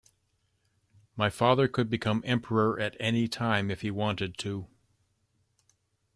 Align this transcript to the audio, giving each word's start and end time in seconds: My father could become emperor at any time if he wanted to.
My 1.15 1.29
father 1.29 1.67
could 1.67 1.87
become 1.87 2.23
emperor 2.25 2.79
at 2.79 2.97
any 2.99 3.27
time 3.27 3.69
if 3.69 3.81
he 3.81 3.91
wanted 3.91 4.35
to. 4.39 4.65